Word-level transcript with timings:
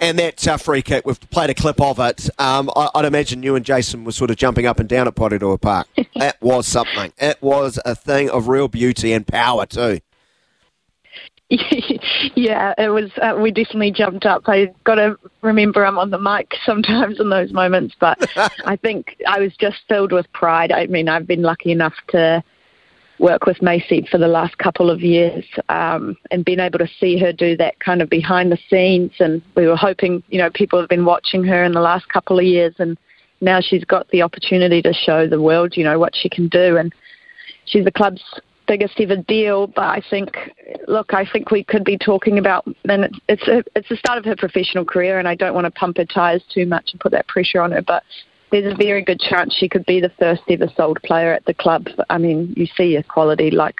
And 0.00 0.18
that 0.18 0.48
uh, 0.48 0.56
free 0.56 0.82
kick, 0.82 1.06
we've 1.06 1.20
played 1.30 1.50
a 1.50 1.54
clip 1.54 1.80
of 1.80 2.00
it. 2.00 2.28
Um, 2.38 2.70
I, 2.74 2.90
would 2.94 3.04
imagine 3.04 3.42
you 3.44 3.54
and 3.54 3.64
Jason 3.64 4.04
were 4.04 4.12
sort 4.12 4.30
of 4.30 4.36
jumping 4.36 4.66
up 4.66 4.80
and 4.80 4.88
down 4.88 5.06
at 5.06 5.14
Porirua 5.14 5.60
Park. 5.60 5.86
it 5.96 6.36
was 6.40 6.66
something. 6.66 7.12
It 7.18 7.40
was 7.40 7.78
a 7.84 7.94
thing 7.94 8.28
of 8.28 8.48
real 8.48 8.66
beauty 8.66 9.12
and 9.12 9.24
power 9.24 9.64
too. 9.64 10.00
yeah, 12.34 12.72
it 12.78 12.88
was. 12.88 13.10
Uh, 13.20 13.38
we 13.38 13.50
definitely 13.50 13.90
jumped 13.90 14.24
up. 14.24 14.48
I've 14.48 14.72
got 14.84 14.94
to 14.94 15.18
remember 15.42 15.84
I'm 15.84 15.98
on 15.98 16.10
the 16.10 16.18
mic 16.18 16.54
sometimes 16.64 17.20
in 17.20 17.28
those 17.28 17.52
moments, 17.52 17.94
but 18.00 18.18
I 18.64 18.76
think 18.76 19.16
I 19.28 19.38
was 19.38 19.54
just 19.56 19.76
filled 19.86 20.12
with 20.12 20.32
pride. 20.32 20.72
I 20.72 20.86
mean, 20.86 21.08
I've 21.08 21.26
been 21.26 21.42
lucky 21.42 21.70
enough 21.70 21.94
to 22.08 22.42
work 23.22 23.46
with 23.46 23.62
Macey 23.62 24.06
for 24.10 24.18
the 24.18 24.28
last 24.28 24.58
couple 24.58 24.90
of 24.90 25.00
years 25.00 25.44
um, 25.68 26.16
and 26.30 26.44
been 26.44 26.60
able 26.60 26.80
to 26.80 26.88
see 26.98 27.16
her 27.18 27.32
do 27.32 27.56
that 27.56 27.78
kind 27.78 28.02
of 28.02 28.10
behind 28.10 28.50
the 28.50 28.58
scenes. 28.68 29.12
And 29.20 29.40
we 29.54 29.66
were 29.66 29.76
hoping, 29.76 30.22
you 30.28 30.38
know, 30.38 30.50
people 30.50 30.80
have 30.80 30.88
been 30.88 31.04
watching 31.04 31.44
her 31.44 31.62
in 31.62 31.72
the 31.72 31.80
last 31.80 32.08
couple 32.08 32.38
of 32.38 32.44
years 32.44 32.74
and 32.78 32.98
now 33.40 33.60
she's 33.60 33.84
got 33.84 34.08
the 34.10 34.22
opportunity 34.22 34.82
to 34.82 34.92
show 34.92 35.26
the 35.26 35.40
world, 35.40 35.76
you 35.76 35.84
know, 35.84 35.98
what 35.98 36.14
she 36.14 36.28
can 36.28 36.48
do. 36.48 36.76
And 36.76 36.92
she's 37.64 37.84
the 37.84 37.92
club's 37.92 38.22
biggest 38.66 39.00
ever 39.00 39.16
deal. 39.16 39.68
But 39.68 39.84
I 39.84 40.02
think, 40.10 40.36
look, 40.88 41.14
I 41.14 41.24
think 41.24 41.50
we 41.50 41.64
could 41.64 41.84
be 41.84 41.98
talking 41.98 42.38
about, 42.38 42.66
and 42.88 43.20
it's 43.28 43.46
a, 43.46 43.62
it's 43.76 43.88
the 43.88 43.96
start 43.96 44.18
of 44.18 44.24
her 44.24 44.36
professional 44.36 44.84
career, 44.84 45.18
and 45.18 45.28
I 45.28 45.34
don't 45.34 45.54
want 45.54 45.66
to 45.66 45.70
pump 45.70 45.96
her 45.98 46.04
tires 46.04 46.42
too 46.52 46.66
much 46.66 46.90
and 46.92 47.00
put 47.00 47.12
that 47.12 47.28
pressure 47.28 47.60
on 47.60 47.72
her. 47.72 47.82
But 47.82 48.02
there's 48.52 48.72
a 48.72 48.76
very 48.76 49.02
good 49.02 49.18
chance 49.18 49.54
she 49.54 49.68
could 49.68 49.84
be 49.86 49.98
the 50.00 50.12
first 50.18 50.42
ever 50.48 50.68
sold 50.76 51.00
player 51.02 51.32
at 51.32 51.44
the 51.46 51.54
club. 51.54 51.88
I 52.10 52.18
mean, 52.18 52.52
you 52.56 52.66
see 52.76 52.96
a 52.96 53.02
quality 53.02 53.50
like 53.50 53.76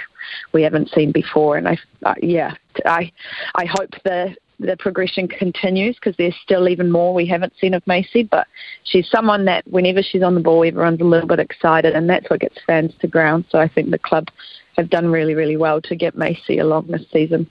we 0.53 0.63
haven't 0.63 0.91
seen 0.91 1.13
before, 1.13 1.57
and 1.57 1.69
I, 1.69 1.79
uh, 2.05 2.15
yeah, 2.23 2.55
I, 2.87 3.13
I 3.55 3.67
hope 3.67 3.91
the 4.05 4.35
the 4.59 4.77
progression 4.77 5.27
continues 5.27 5.97
because 5.97 6.17
there's 6.17 6.37
still 6.43 6.69
even 6.69 6.91
more 6.91 7.13
we 7.13 7.27
haven't 7.27 7.53
seen 7.61 7.75
of 7.75 7.85
Macey. 7.87 8.23
But 8.23 8.47
she's 8.85 9.09
someone 9.11 9.45
that 9.47 9.67
whenever 9.67 10.03
she's 10.03 10.23
on 10.23 10.35
the 10.35 10.41
ball, 10.41 10.65
everyone's 10.65 11.01
a 11.01 11.05
little 11.05 11.29
bit 11.29 11.41
excited, 11.41 11.95
and 11.95 12.09
that's 12.09 12.29
what 12.31 12.41
gets 12.41 12.59
fans 12.67 12.93
to 13.01 13.07
ground. 13.07 13.45
So 13.51 13.59
I 13.59 13.69
think 13.69 13.91
the 13.91 13.99
club 13.99 14.29
have 14.77 14.89
done 14.89 15.11
really, 15.11 15.35
really 15.35 15.57
well 15.57 15.81
to 15.83 15.95
get 15.95 16.17
Macey 16.17 16.59
along 16.59 16.87
this 16.87 17.05
season. 17.13 17.41